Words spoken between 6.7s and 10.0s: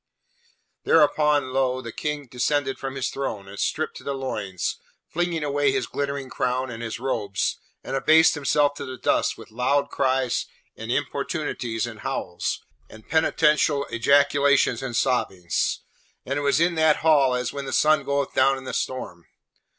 and his robes, and abased himself to the dust with loud